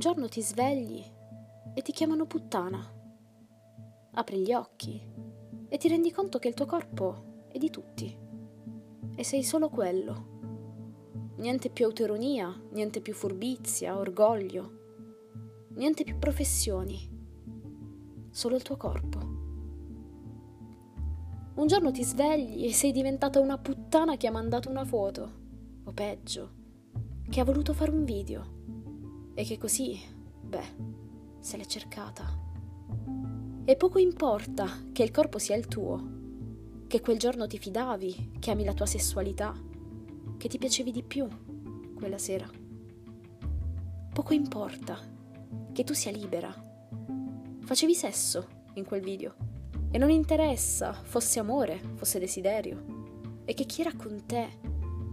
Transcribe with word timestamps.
giorno 0.00 0.28
ti 0.28 0.40
svegli 0.40 1.04
e 1.74 1.82
ti 1.82 1.92
chiamano 1.92 2.24
puttana. 2.24 2.82
Apri 4.12 4.38
gli 4.38 4.54
occhi 4.54 4.98
e 5.68 5.76
ti 5.76 5.88
rendi 5.88 6.10
conto 6.10 6.38
che 6.38 6.48
il 6.48 6.54
tuo 6.54 6.64
corpo 6.64 7.44
è 7.48 7.58
di 7.58 7.68
tutti 7.68 8.18
e 9.14 9.22
sei 9.22 9.42
solo 9.42 9.68
quello. 9.68 10.38
Niente 11.36 11.68
più 11.68 11.84
autoironia, 11.84 12.50
niente 12.70 13.02
più 13.02 13.12
furbizia, 13.12 13.98
orgoglio, 13.98 15.68
niente 15.74 16.02
più 16.02 16.18
professioni, 16.18 16.98
solo 18.30 18.56
il 18.56 18.62
tuo 18.62 18.78
corpo. 18.78 19.18
Un 21.56 21.66
giorno 21.66 21.90
ti 21.90 22.04
svegli 22.04 22.64
e 22.64 22.72
sei 22.72 22.90
diventata 22.90 23.38
una 23.38 23.58
puttana 23.58 24.16
che 24.16 24.26
ha 24.26 24.32
mandato 24.32 24.70
una 24.70 24.86
foto, 24.86 25.32
o 25.84 25.92
peggio, 25.92 26.52
che 27.28 27.40
ha 27.40 27.44
voluto 27.44 27.74
fare 27.74 27.90
un 27.90 28.04
video 28.04 28.59
e 29.34 29.44
che 29.44 29.58
così, 29.58 30.00
beh, 30.40 30.98
se 31.38 31.56
l'è 31.56 31.64
cercata. 31.64 32.38
E 33.64 33.76
poco 33.76 33.98
importa 33.98 34.84
che 34.92 35.02
il 35.02 35.10
corpo 35.10 35.38
sia 35.38 35.56
il 35.56 35.68
tuo, 35.68 36.18
che 36.86 37.00
quel 37.00 37.18
giorno 37.18 37.46
ti 37.46 37.58
fidavi, 37.58 38.32
che 38.38 38.50
ami 38.50 38.64
la 38.64 38.74
tua 38.74 38.86
sessualità, 38.86 39.54
che 40.36 40.48
ti 40.48 40.58
piacevi 40.58 40.90
di 40.90 41.02
più 41.02 41.28
quella 41.94 42.18
sera. 42.18 42.48
Poco 44.12 44.34
importa 44.34 44.98
che 45.72 45.84
tu 45.84 45.92
sia 45.92 46.10
libera. 46.10 46.52
Facevi 47.60 47.94
sesso 47.94 48.48
in 48.74 48.84
quel 48.84 49.02
video 49.02 49.34
e 49.90 49.98
non 49.98 50.10
interessa 50.10 50.92
fosse 50.92 51.38
amore, 51.38 51.80
fosse 51.94 52.18
desiderio 52.18 53.42
e 53.44 53.54
che 53.54 53.64
chi 53.64 53.82
era 53.82 53.94
con 53.94 54.24
te 54.26 54.48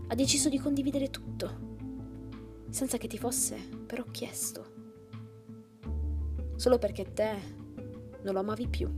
ha 0.08 0.16
deciso 0.16 0.50
di 0.50 0.60
condividere 0.60 1.10
tutto 1.10 1.67
senza 2.70 2.98
che 2.98 3.08
ti 3.08 3.18
fosse 3.18 3.58
però 3.86 4.04
chiesto. 4.12 4.76
Solo 6.56 6.78
perché 6.78 7.14
te 7.14 7.36
non 8.24 8.34
lo 8.34 8.40
amavi 8.40 8.68
più. 8.68 8.90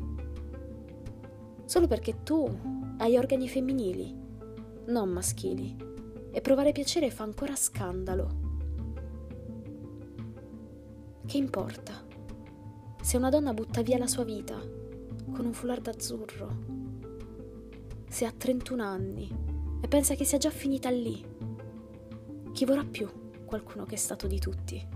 Solo 1.66 1.88
perché 1.88 2.24
tu 2.24 2.50
hai 2.98 3.18
organi 3.18 3.48
femminili, 3.48 4.16
non 4.88 5.10
maschili, 5.10 5.76
e 6.32 6.42
provare 6.42 6.72
piacere 6.72 7.12
fa 7.12 7.24
ancora 7.24 7.56
scandalo. 7.56 8.48
Che 11.26 11.38
importa? 11.38 12.06
Se 13.02 13.18
una 13.18 13.30
donna 13.30 13.54
butta 13.54 13.82
via 13.82 13.98
la 13.98 14.08
sua 14.08 14.24
vita 14.24 14.58
con 15.32 15.46
un 15.46 15.54
foulard 15.54 15.88
azzurro, 15.88 16.50
se 18.08 18.26
ha 18.26 18.32
31 18.32 18.84
anni 18.84 19.30
e 19.82 19.88
pensa 19.88 20.16
che 20.16 20.26
sia 20.26 20.38
già 20.38 20.50
finita 20.50 20.90
lì, 20.90 21.24
chi 22.52 22.66
vorrà 22.66 22.84
più? 22.84 23.19
Qualcuno 23.50 23.86
che 23.86 23.96
è 23.96 23.98
stato 23.98 24.28
di 24.28 24.40
tutti. 24.40 24.88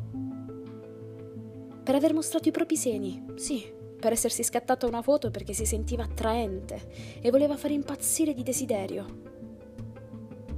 Per 1.84 1.96
aver 1.96 2.14
mostrato 2.14 2.48
i 2.48 2.52
propri 2.52 2.78
seni, 2.78 3.26
sì, 3.36 3.70
per 4.00 4.14
essersi 4.14 4.44
scattato 4.44 4.88
una 4.88 5.02
foto 5.02 5.32
perché 5.32 5.54
si 5.54 5.66
sentiva 5.66 6.04
attraente 6.04 7.20
e 7.20 7.30
voleva 7.32 7.58
fare 7.58 7.74
impazzire 7.74 8.34
di 8.34 8.44
desiderio. 8.44 9.06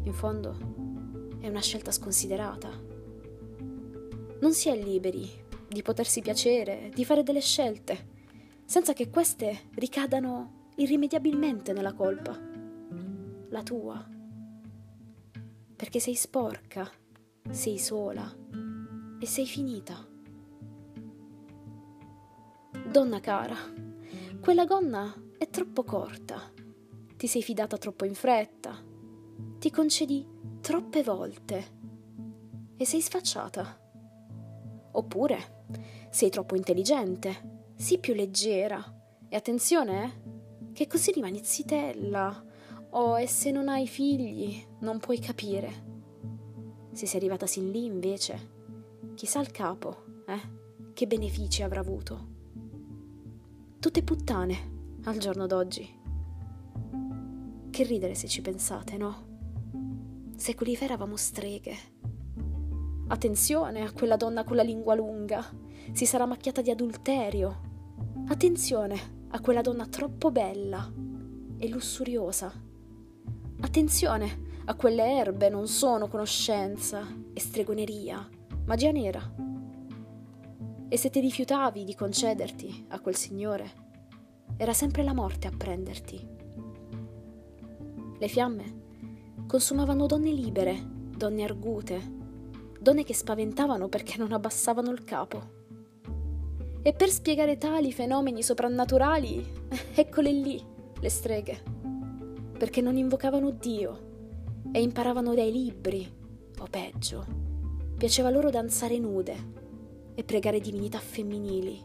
In 0.03 0.13
fondo 0.13 0.57
è 1.39 1.47
una 1.47 1.61
scelta 1.61 1.91
sconsiderata. 1.91 2.69
Non 4.39 4.53
si 4.53 4.69
è 4.69 4.75
liberi 4.75 5.27
di 5.67 5.81
potersi 5.81 6.21
piacere, 6.21 6.91
di 6.93 7.05
fare 7.05 7.23
delle 7.23 7.41
scelte, 7.41 8.13
senza 8.65 8.93
che 8.93 9.09
queste 9.09 9.69
ricadano 9.75 10.71
irrimediabilmente 10.75 11.71
nella 11.71 11.93
colpa. 11.93 12.37
La 13.49 13.63
tua. 13.63 14.05
Perché 15.75 15.99
sei 15.99 16.15
sporca 16.15 16.89
sei 17.49 17.77
sola 17.77 18.33
e 19.19 19.25
sei 19.25 19.45
finita. 19.45 20.05
Donna 22.91 23.19
cara, 23.19 23.55
quella 24.41 24.65
gonna 24.65 25.13
è 25.37 25.49
troppo 25.49 25.83
corta, 25.83 26.51
ti 27.15 27.27
sei 27.27 27.41
fidata 27.41 27.77
troppo 27.77 28.05
in 28.05 28.13
fretta, 28.13 28.75
ti 29.59 29.69
concedi 29.71 30.27
troppe 30.61 31.03
volte 31.03 31.73
e 32.77 32.85
sei 32.85 33.01
sfacciata. 33.01 33.79
Oppure 34.91 35.65
sei 36.09 36.29
troppo 36.29 36.55
intelligente, 36.55 37.63
sii 37.75 37.99
più 37.99 38.13
leggera 38.13 38.83
e 39.27 39.35
attenzione, 39.35 40.03
eh, 40.03 40.71
che 40.71 40.87
così 40.87 41.11
rimani 41.11 41.43
zitella. 41.43 42.43
Oh, 42.91 43.19
e 43.19 43.27
se 43.27 43.51
non 43.51 43.67
hai 43.67 43.87
figli, 43.87 44.65
non 44.79 44.99
puoi 44.99 45.19
capire. 45.19 45.84
Se 46.95 47.05
sei 47.05 47.19
arrivata 47.19 47.45
sin 47.45 47.71
lì, 47.71 47.83
invece, 47.83 48.51
chissà 49.15 49.41
il 49.41 49.51
capo, 49.51 50.23
eh? 50.27 50.93
Che 50.93 51.07
benefici 51.07 51.61
avrà 51.61 51.81
avuto. 51.81 52.27
Tutte 53.81 54.01
puttane 54.01 54.99
al 55.03 55.17
giorno 55.17 55.45
d'oggi. 55.45 55.85
Che 57.69 57.83
ridere 57.83 58.15
se 58.15 58.29
ci 58.29 58.41
pensate, 58.41 58.95
no? 58.95 59.27
Secoli 60.37 60.77
fa 60.77 60.85
eravamo 60.85 61.17
streghe. 61.17 61.75
Attenzione 63.07 63.81
a 63.81 63.91
quella 63.91 64.15
donna 64.15 64.45
con 64.45 64.55
la 64.55 64.63
lingua 64.63 64.95
lunga, 64.95 65.45
si 65.91 66.05
sarà 66.05 66.25
macchiata 66.25 66.61
di 66.61 66.71
adulterio. 66.71 67.59
Attenzione 68.29 69.25
a 69.31 69.41
quella 69.41 69.61
donna 69.61 69.85
troppo 69.85 70.31
bella 70.31 70.89
e 71.57 71.67
lussuriosa. 71.67 72.53
Attenzione 73.59 74.44
a 74.67 74.73
quelle 74.73 75.17
erbe 75.19 75.47
non 75.49 75.67
sono 75.67 76.07
conoscenza 76.07 77.05
e 77.33 77.39
stregoneria, 77.39 78.27
magia 78.65 78.91
nera. 78.91 79.21
E 80.87 80.97
se 80.97 81.11
ti 81.11 81.19
rifiutavi 81.19 81.83
di 81.83 81.93
concederti 81.93 82.85
a 82.89 82.99
quel 82.99 83.15
signore, 83.15 83.83
era 84.57 84.73
sempre 84.73 85.03
la 85.03 85.13
morte 85.13 85.47
a 85.47 85.51
prenderti. 85.55 86.27
Le 88.17 88.27
fiamme 88.27 88.83
consumavano 89.45 90.07
donne 90.07 90.31
libere, 90.31 90.81
donne 91.15 91.43
argute, 91.43 92.01
donne 92.79 93.03
che 93.03 93.13
spaventavano 93.13 93.87
perché 93.87 94.17
non 94.17 94.31
abbassavano 94.31 94.89
il 94.89 95.03
capo. 95.03 95.53
E 96.81 96.93
per 96.93 97.09
spiegare 97.09 97.57
tali 97.57 97.93
fenomeni 97.93 98.41
soprannaturali, 98.41 99.45
eccole 99.93 100.31
lì, 100.31 100.63
le 100.99 101.09
streghe, 101.09 101.61
perché 102.57 102.81
non 102.81 102.97
invocavano 102.97 103.51
Dio, 103.51 104.04
e 104.71 104.81
imparavano 104.81 105.33
dai 105.33 105.51
libri, 105.51 106.09
o 106.59 106.67
peggio, 106.69 107.25
piaceva 107.97 108.29
loro 108.29 108.49
danzare 108.49 108.97
nude 108.99 109.35
e 110.15 110.23
pregare 110.23 110.59
divinità 110.59 110.99
femminili. 110.99 111.81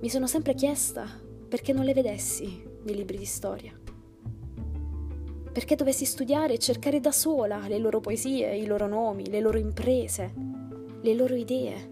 Mi 0.00 0.08
sono 0.08 0.26
sempre 0.26 0.54
chiesta 0.54 1.06
perché 1.48 1.72
non 1.72 1.84
le 1.84 1.94
vedessi 1.94 2.64
nei 2.82 2.94
libri 2.94 3.18
di 3.18 3.24
storia. 3.24 3.72
Perché 5.52 5.76
dovessi 5.76 6.04
studiare 6.04 6.54
e 6.54 6.58
cercare 6.58 6.98
da 6.98 7.12
sola 7.12 7.66
le 7.68 7.78
loro 7.78 8.00
poesie, 8.00 8.56
i 8.56 8.66
loro 8.66 8.86
nomi, 8.86 9.28
le 9.28 9.40
loro 9.40 9.58
imprese, 9.58 10.32
le 11.00 11.14
loro 11.14 11.34
idee. 11.34 11.90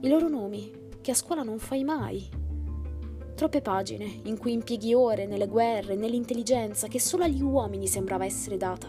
I 0.00 0.08
loro 0.08 0.28
nomi 0.28 0.70
che 1.00 1.10
a 1.10 1.14
scuola 1.14 1.42
non 1.42 1.58
fai 1.58 1.82
mai 1.82 2.42
Troppe 3.34 3.60
pagine 3.60 4.20
in 4.24 4.38
cui 4.38 4.52
impieghi 4.52 4.94
ore 4.94 5.26
nelle 5.26 5.48
guerre, 5.48 5.96
nell'intelligenza 5.96 6.86
che 6.86 7.00
solo 7.00 7.24
agli 7.24 7.42
uomini 7.42 7.88
sembrava 7.88 8.24
essere 8.24 8.56
data. 8.56 8.88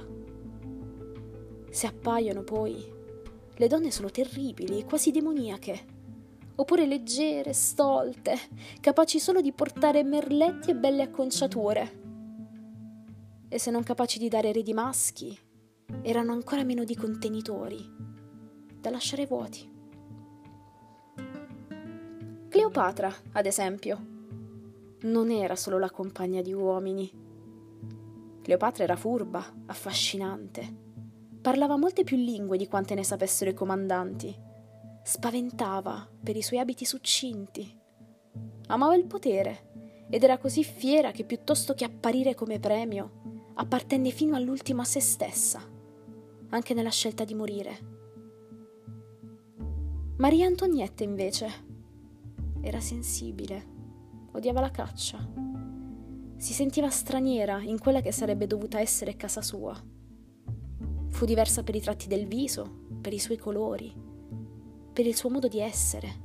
Se 1.71 1.87
appaiono 1.87 2.43
poi, 2.43 2.93
le 3.55 3.67
donne 3.67 3.89
sono 3.89 4.11
terribili, 4.11 4.83
quasi 4.83 5.09
demoniache, 5.09 5.85
oppure 6.55 6.85
leggere, 6.85 7.53
stolte, 7.53 8.37
capaci 8.79 9.19
solo 9.19 9.41
di 9.41 9.51
portare 9.51 10.03
merletti 10.03 10.69
e 10.69 10.75
belle 10.75 11.01
acconciature. 11.01 12.03
E 13.49 13.57
se 13.57 13.71
non 13.71 13.81
capaci 13.81 14.19
di 14.19 14.27
dare 14.27 14.49
eredi 14.49 14.73
maschi, 14.73 15.37
erano 16.03 16.33
ancora 16.33 16.63
meno 16.63 16.83
di 16.83 16.95
contenitori, 16.95 17.83
da 18.79 18.91
lasciare 18.91 19.25
vuoti. 19.25 19.73
Cleopatra, 22.47 23.13
ad 23.33 23.45
esempio, 23.47 24.13
non 25.05 25.29
era 25.29 25.55
solo 25.55 25.77
la 25.77 25.89
compagna 25.89 26.41
di 26.41 26.53
uomini. 26.53 27.11
Cleopatra 28.41 28.83
era 28.83 28.95
furba, 28.95 29.43
affascinante. 29.67 30.83
Parlava 31.41 31.77
molte 31.77 32.03
più 32.03 32.17
lingue 32.17 32.57
di 32.57 32.67
quante 32.67 32.95
ne 32.95 33.03
sapessero 33.03 33.51
i 33.51 33.53
comandanti. 33.53 34.35
Spaventava 35.03 36.07
per 36.23 36.35
i 36.35 36.41
suoi 36.41 36.59
abiti 36.59 36.85
succinti. 36.85 37.79
Amava 38.67 38.95
il 38.95 39.05
potere 39.05 40.05
ed 40.09 40.23
era 40.23 40.37
così 40.37 40.63
fiera 40.63 41.11
che 41.11 41.23
piuttosto 41.23 41.73
che 41.73 41.85
apparire 41.85 42.33
come 42.33 42.59
premio, 42.59 43.51
appartenne 43.55 44.09
fino 44.09 44.35
all'ultimo 44.35 44.81
a 44.81 44.85
se 44.85 44.99
stessa, 44.99 45.61
anche 46.49 46.73
nella 46.73 46.89
scelta 46.89 47.23
di 47.23 47.35
morire. 47.35 47.93
Maria 50.17 50.47
Antonietta 50.47 51.03
invece 51.03 51.47
era 52.61 52.79
sensibile 52.79 53.73
odiava 54.35 54.59
la 54.59 54.71
caccia. 54.71 55.17
Si 56.37 56.53
sentiva 56.53 56.89
straniera 56.89 57.61
in 57.61 57.79
quella 57.79 58.01
che 58.01 58.11
sarebbe 58.11 58.47
dovuta 58.47 58.79
essere 58.79 59.15
casa 59.15 59.41
sua. 59.41 59.73
Fu 61.09 61.25
diversa 61.25 61.63
per 61.63 61.75
i 61.75 61.81
tratti 61.81 62.07
del 62.07 62.27
viso, 62.27 62.87
per 63.01 63.13
i 63.13 63.19
suoi 63.19 63.37
colori, 63.37 63.93
per 64.91 65.05
il 65.05 65.15
suo 65.15 65.29
modo 65.29 65.47
di 65.47 65.59
essere. 65.59 66.23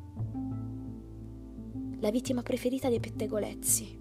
La 2.00 2.10
vittima 2.10 2.42
preferita 2.42 2.88
dei 2.88 2.98
pettegolezzi. 2.98 3.98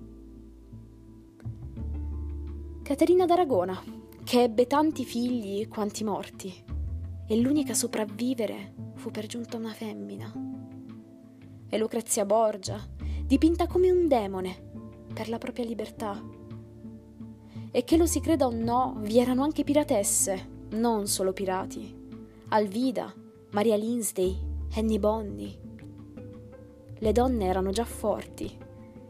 Caterina 2.81 3.25
d'Aragona, 3.25 3.79
che 4.23 4.41
ebbe 4.41 4.65
tanti 4.65 5.05
figli 5.05 5.67
quanti 5.67 6.03
morti, 6.03 6.51
e 7.27 7.39
l'unica 7.39 7.73
a 7.73 7.75
sopravvivere 7.75 8.73
fu 8.95 9.11
per 9.11 9.27
giunta 9.27 9.57
una 9.57 9.73
femmina. 9.73 10.33
E 11.69 11.77
Lucrezia 11.77 12.25
Borgia, 12.25 12.79
dipinta 13.29 13.67
come 13.67 13.91
un 13.91 14.07
demone 14.07 14.71
per 15.13 15.29
la 15.29 15.37
propria 15.37 15.63
libertà. 15.63 16.19
E 17.69 17.83
che 17.83 17.95
lo 17.95 18.07
si 18.07 18.21
creda 18.21 18.47
o 18.47 18.51
no, 18.51 18.95
vi 19.01 19.19
erano 19.19 19.43
anche 19.43 19.63
piratesse, 19.63 20.65
non 20.71 21.05
solo 21.05 21.31
pirati. 21.31 21.95
Alvida, 22.47 23.13
Maria 23.51 23.75
Lindsay, 23.75 24.35
Annie 24.73 24.97
Bonny. 24.97 25.55
Le 26.97 27.11
donne 27.11 27.45
erano 27.45 27.69
già 27.69 27.85
forti 27.85 28.51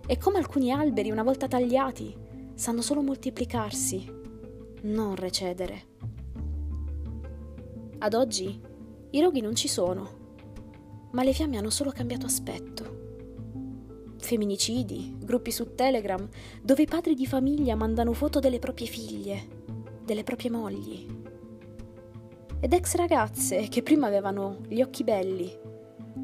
e 0.05 0.17
come 0.17 0.37
alcuni 0.37 0.69
alberi 0.69 1.11
una 1.11 1.23
volta 1.23 1.47
tagliati 1.47 2.13
sanno 2.55 2.81
solo 2.81 3.01
moltiplicarsi, 3.01 4.13
non 4.81 5.15
recedere. 5.15 5.87
Ad 7.99 8.13
oggi 8.13 8.59
i 9.11 9.21
roghi 9.21 9.39
non 9.39 9.55
ci 9.55 9.69
sono, 9.69 10.09
ma 11.11 11.23
le 11.23 11.31
fiamme 11.31 11.55
hanno 11.55 11.69
solo 11.69 11.91
cambiato 11.91 12.25
aspetto. 12.25 12.98
Femminicidi, 14.29 15.15
gruppi 15.17 15.49
su 15.49 15.73
Telegram, 15.73 16.23
dove 16.61 16.83
i 16.83 16.85
padri 16.85 17.15
di 17.15 17.25
famiglia 17.25 17.73
mandano 17.73 18.13
foto 18.13 18.39
delle 18.39 18.59
proprie 18.59 18.85
figlie, 18.85 19.47
delle 20.05 20.23
proprie 20.23 20.51
mogli. 20.51 21.07
Ed 22.59 22.71
ex 22.71 22.93
ragazze 22.93 23.67
che 23.69 23.81
prima 23.81 24.05
avevano 24.05 24.59
gli 24.67 24.83
occhi 24.83 25.03
belli, 25.03 25.51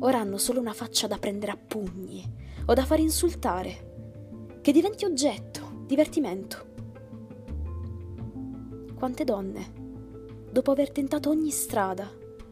ora 0.02 0.19
hanno 0.19 0.38
solo 0.38 0.60
una 0.60 0.74
faccia 0.74 1.07
da 1.07 1.18
prendere 1.18 1.54
a 1.54 1.57
pugni 1.57 2.24
o 2.68 2.74
da 2.75 2.86
far 2.86 3.00
insultare, 3.00 4.60
che 4.62 4.72
diventi 4.72 5.06
oggetto, 5.06 5.86
divertimento. 5.88 6.74
Quante 8.94 9.24
donne, 9.24 9.74
dopo 10.52 10.69
aver 10.69 10.92
tentato 10.92 11.31
ogni 11.31 11.50
strada, 11.50 12.07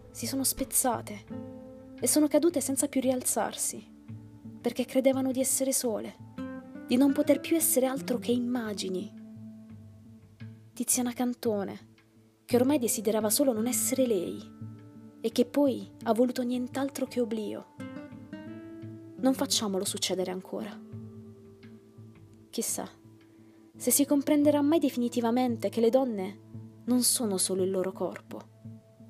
si 0.10 0.26
sono 0.26 0.44
spezzate 0.44 1.22
e 2.00 2.08
sono 2.08 2.28
cadute 2.28 2.60
senza 2.60 2.88
più 2.88 3.02
rialzarsi, 3.02 3.93
perché 4.64 4.86
credevano 4.86 5.34
di 5.34 5.42
essere 5.42 5.74
sole, 5.74 6.16
di 6.88 6.96
non 6.96 7.12
poter 7.12 7.42
più 7.42 7.58
essere 7.58 7.86
altro 7.86 8.18
che 8.18 8.32
immagini. 8.32 9.12
Tiziana 10.72 11.12
Cantone, 11.12 11.90
che 12.46 12.56
ormai 12.56 12.80
desiderava 12.80 13.30
solo 13.30 13.52
non 13.52 13.68
essere 13.68 14.08
lei 14.08 14.42
e 15.20 15.32
che 15.34 15.44
poi 15.44 15.92
ha 16.04 16.14
voluto 16.14 16.44
nient'altro 16.44 17.08
che 17.08 17.20
oblio. 17.20 17.76
Non 19.18 19.34
facciamolo 19.34 19.84
succedere 19.84 20.32
ancora. 20.32 20.80
Chissà 22.50 22.90
se 23.76 23.92
si 23.92 24.06
comprenderà 24.06 24.62
mai 24.62 24.80
definitivamente 24.80 25.68
che 25.68 25.82
le 25.82 25.90
donne 25.90 26.40
non 26.86 27.04
sono 27.04 27.38
solo 27.38 27.64
il 27.64 27.72
loro 27.72 27.92
corpo 27.92 28.40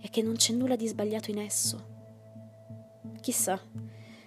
e 0.01 0.09
che 0.09 0.23
non 0.23 0.33
c'è 0.33 0.53
nulla 0.53 0.75
di 0.75 0.87
sbagliato 0.87 1.29
in 1.29 1.37
esso. 1.37 1.91
Chissà 3.21 3.61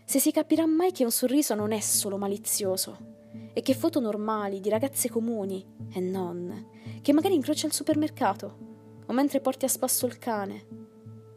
se 0.07 0.19
si 0.19 0.31
capirà 0.31 0.65
mai 0.65 0.93
che 0.93 1.05
un 1.05 1.11
sorriso 1.11 1.55
non 1.55 1.73
è 1.73 1.81
solo 1.81 2.17
malizioso 2.17 3.15
e 3.53 3.61
che 3.61 3.75
foto 3.75 4.01
normali 4.01 4.61
di 4.61 4.71
ragazze 4.71 5.11
comuni 5.11 5.63
e 5.93 6.01
non, 6.01 6.71
che 7.03 7.13
magari 7.13 7.35
incrocia 7.35 7.67
al 7.67 7.73
supermercato 7.73 9.05
o 9.05 9.13
mentre 9.13 9.43
porti 9.43 9.67
a 9.67 9.69
spasso 9.69 10.07
il 10.07 10.17
cane, 10.17 10.67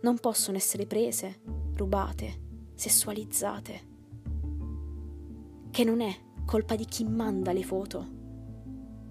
non 0.01 0.17
possono 0.19 0.55
essere 0.55 0.85
prese, 0.85 1.41
rubate, 1.75 2.71
sessualizzate. 2.75 3.87
Che 5.69 5.83
non 5.83 5.99
è 5.99 6.15
colpa 6.45 6.75
di 6.77 6.85
chi 6.85 7.03
manda 7.03 7.51
le 7.51 7.63
foto 7.63 8.17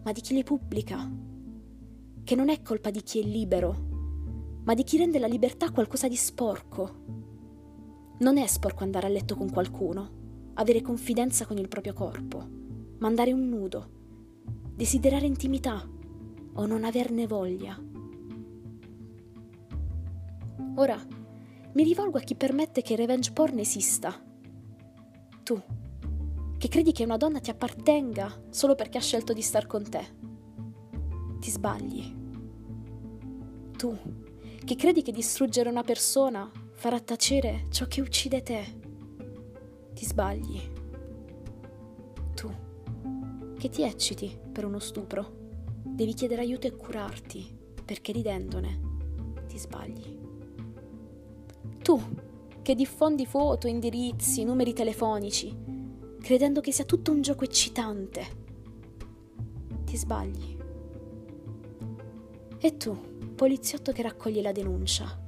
ma 0.09 0.15
di 0.15 0.23
chi 0.23 0.33
le 0.33 0.43
pubblica. 0.43 1.07
Che 2.25 2.35
non 2.35 2.49
è 2.49 2.63
colpa 2.63 2.91
di 2.91 3.03
chi 3.03 3.21
è 3.21 3.23
libero, 3.23 4.61
ma 4.65 4.73
di 4.73 4.83
chi 4.83 4.97
rende 4.97 5.19
la 5.19 5.27
libertà 5.27 5.71
qualcosa 5.71 6.09
di 6.09 6.17
sporco. 6.17 7.18
Non 8.21 8.37
è 8.37 8.47
sporco 8.47 8.83
andare 8.83 9.07
a 9.07 9.11
letto 9.11 9.37
con 9.37 9.51
qualcuno, 9.51 10.53
avere 10.55 10.83
confidenza 10.83 11.47
con 11.47 11.57
il 11.59 11.69
proprio 11.69 11.93
corpo, 11.93 12.45
mandare 12.99 13.33
un 13.33 13.49
nudo, 13.49 13.91
desiderare 14.75 15.27
intimità 15.27 15.89
o 16.55 16.67
non 16.67 16.85
averne 16.85 17.27
voglia. 17.27 17.81
Ora 20.75 21.01
mi 21.73 21.83
rivolgo 21.85 22.19
a 22.19 22.23
chi 22.23 22.35
permette 22.35 22.83
che 22.83 22.97
revenge 22.97 23.33
porn 23.33 23.59
esista. 23.59 24.21
Tu 25.45 25.63
che 26.59 26.67
credi 26.67 26.91
che 26.91 27.05
una 27.05 27.17
donna 27.17 27.39
ti 27.39 27.51
appartenga 27.51 28.47
solo 28.51 28.75
perché 28.75 28.99
ha 28.99 29.01
scelto 29.01 29.33
di 29.33 29.43
star 29.43 29.67
con 29.67 29.89
te. 29.89 30.17
Ti 31.39 31.51
sbagli. 31.51 32.17
Tu, 33.77 33.97
che 34.65 34.75
credi 34.75 35.03
che 35.03 35.13
distruggere 35.13 35.71
una 35.71 35.85
persona 35.85 36.51
farà 36.79 37.01
tacere 37.01 37.67
ciò 37.71 37.87
che 37.87 38.01
uccide 38.01 38.41
te. 38.41 38.65
Ti 39.95 40.05
sbagli. 40.05 40.61
Tu, 42.37 42.49
che 43.59 43.69
ti 43.69 43.83
ecciti 43.83 44.39
per 44.53 44.65
uno 44.65 44.79
stupro, 44.79 45.57
devi 45.83 46.15
chiedere 46.15 46.43
aiuto 46.43 46.69
e 46.69 46.77
curarti, 46.77 47.53
perché 47.85 48.13
ridendone 48.13 48.81
ti 49.49 49.59
sbagli. 49.59 50.19
Tu, 51.83 52.01
che 52.63 52.77
diffondi 52.77 53.27
foto, 53.27 53.67
indirizzi, 53.67 54.45
numeri 54.45 54.73
telefonici, 54.73 55.53
credendo 56.21 56.61
che 56.61 56.71
sia 56.71 56.85
tutto 56.85 57.11
un 57.11 57.23
gioco 57.23 57.43
eccitante. 57.43 58.27
Ti 59.85 59.97
sbagli. 59.97 60.57
E 62.61 62.77
tu, 62.77 63.35
poliziotto 63.35 63.91
che 63.91 64.03
raccoglie 64.03 64.43
la 64.43 64.53
denuncia, 64.53 65.27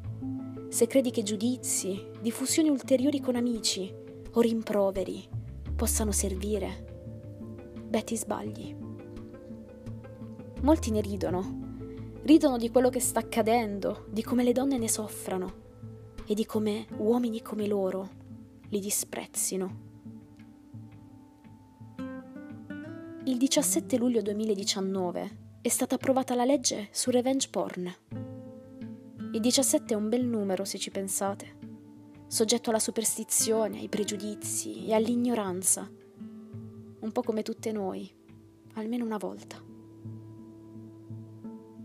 se 0.70 0.86
credi 0.86 1.10
che 1.10 1.24
giudizi, 1.24 2.10
diffusioni 2.20 2.68
ulteriori 2.68 3.20
con 3.20 3.34
amici 3.34 3.92
o 4.30 4.40
rimproveri 4.40 5.28
possano 5.74 6.12
servire, 6.12 7.82
beh 7.88 8.04
ti 8.04 8.16
sbagli. 8.16 8.76
Molti 10.62 10.92
ne 10.92 11.00
ridono, 11.00 11.58
ridono 12.22 12.56
di 12.56 12.70
quello 12.70 12.88
che 12.88 13.00
sta 13.00 13.18
accadendo, 13.18 14.06
di 14.10 14.22
come 14.22 14.44
le 14.44 14.52
donne 14.52 14.78
ne 14.78 14.88
soffrano 14.88 15.52
e 16.24 16.34
di 16.34 16.46
come 16.46 16.86
uomini 16.98 17.42
come 17.42 17.66
loro 17.66 18.08
li 18.68 18.78
disprezzino. 18.78 19.88
Il 23.24 23.36
17 23.36 23.96
luglio 23.96 24.22
2019 24.22 25.38
è 25.62 25.68
stata 25.68 25.96
approvata 25.96 26.36
la 26.36 26.44
legge 26.44 26.88
su 26.92 27.10
revenge 27.10 27.48
porn. 27.50 28.19
Il 29.32 29.40
17 29.40 29.94
è 29.94 29.96
un 29.96 30.08
bel 30.08 30.24
numero 30.24 30.64
se 30.64 30.78
ci 30.78 30.90
pensate, 30.90 31.58
soggetto 32.26 32.70
alla 32.70 32.78
superstizione, 32.78 33.78
ai 33.78 33.88
pregiudizi 33.88 34.86
e 34.86 34.94
all'ignoranza, 34.94 35.88
un 37.00 37.12
po' 37.12 37.22
come 37.22 37.42
tutte 37.42 37.70
noi, 37.70 38.12
almeno 38.74 39.04
una 39.04 39.18
volta. 39.18 39.62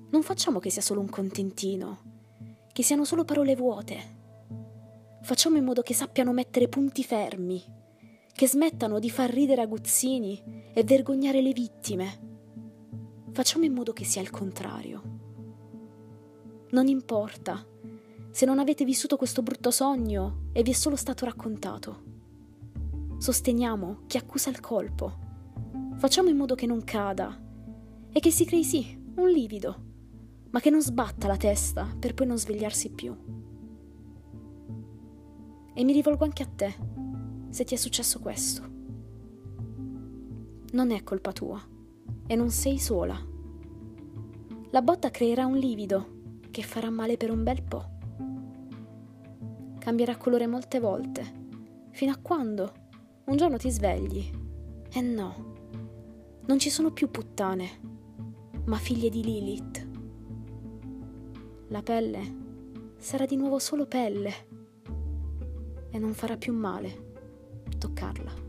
Non 0.09 0.23
facciamo 0.23 0.59
che 0.59 0.71
sia 0.71 0.81
solo 0.81 1.01
un 1.01 1.09
contentino, 1.09 2.01
che 2.73 2.83
siano 2.83 3.05
solo 3.05 3.23
parole 3.23 3.55
vuote. 3.55 4.17
Facciamo 5.21 5.57
in 5.57 5.63
modo 5.63 5.81
che 5.81 5.93
sappiano 5.93 6.33
mettere 6.33 6.67
punti 6.67 7.03
fermi 7.03 7.63
che 8.35 8.49
smettano 8.49 8.99
di 8.99 9.09
far 9.09 9.29
ridere 9.29 9.61
aguzzini 9.61 10.71
e 10.73 10.83
vergognare 10.83 11.41
le 11.41 11.53
vittime. 11.53 12.19
Facciamo 13.31 13.63
in 13.63 13.71
modo 13.71 13.93
che 13.93 14.03
sia 14.03 14.21
il 14.21 14.29
contrario. 14.29 15.14
Non 16.71 16.87
importa 16.87 17.63
se 18.31 18.45
non 18.45 18.59
avete 18.59 18.83
vissuto 18.83 19.15
questo 19.17 19.41
brutto 19.43 19.71
sogno 19.71 20.49
e 20.51 20.63
vi 20.63 20.71
è 20.71 20.73
solo 20.73 20.95
stato 20.95 21.23
raccontato. 21.23 22.03
Sosteniamo 23.17 24.01
chi 24.07 24.17
accusa 24.17 24.49
il 24.49 24.59
colpo. 24.59 25.23
Facciamo 25.95 26.29
in 26.29 26.35
modo 26.35 26.55
che 26.55 26.65
non 26.65 26.83
cada 26.83 27.39
e 28.11 28.19
che 28.19 28.31
si 28.31 28.43
crei 28.43 28.63
sì 28.63 28.99
un 29.15 29.29
livido, 29.29 29.83
ma 30.49 30.59
che 30.59 30.69
non 30.69 30.81
sbatta 30.81 31.27
la 31.27 31.37
testa 31.37 31.87
per 31.97 32.13
poi 32.13 32.27
non 32.27 32.37
svegliarsi 32.37 32.89
più. 32.89 33.15
E 35.73 35.83
mi 35.83 35.93
rivolgo 35.93 36.23
anche 36.23 36.43
a 36.43 36.47
te 36.47 36.75
se 37.49 37.63
ti 37.63 37.73
è 37.73 37.77
successo 37.77 38.19
questo. 38.19 38.63
Non 40.71 40.91
è 40.91 41.03
colpa 41.03 41.31
tua 41.31 41.61
e 42.27 42.35
non 42.35 42.49
sei 42.49 42.79
sola. 42.79 43.17
La 44.71 44.81
botta 44.81 45.09
creerà 45.09 45.45
un 45.45 45.57
livido 45.57 46.14
che 46.55 46.63
farà 46.63 46.89
male 46.89 47.17
per 47.17 47.31
un 47.31 47.43
bel 47.43 47.61
po'. 47.61 47.85
Cambierà 49.77 50.15
colore 50.15 50.47
molte 50.47 50.79
volte, 50.79 51.21
fino 51.91 52.13
a 52.13 52.17
quando 52.21 52.71
un 53.25 53.35
giorno 53.35 53.57
ti 53.57 53.69
svegli 53.69 54.23
e 54.89 55.01
no, 55.01 55.57
non 56.45 56.57
ci 56.57 56.69
sono 56.69 56.93
più 56.93 57.11
puttane, 57.11 57.67
ma 58.67 58.77
figlie 58.77 59.09
di 59.09 59.21
Lilith. 59.21 59.87
La 61.67 61.83
pelle 61.83 62.93
sarà 62.99 63.25
di 63.25 63.35
nuovo 63.35 63.59
solo 63.59 63.85
pelle 63.85 64.31
e 65.89 65.99
non 65.99 66.13
farà 66.13 66.37
più 66.37 66.53
male 66.53 67.63
toccarla. 67.77 68.44